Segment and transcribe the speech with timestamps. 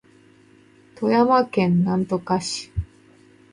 [0.95, 2.71] 富山県砺波市